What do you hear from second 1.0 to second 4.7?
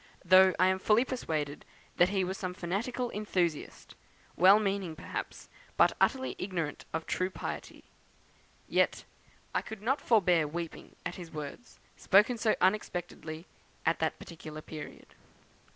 persuaded that he was some fanatical enthusiast, well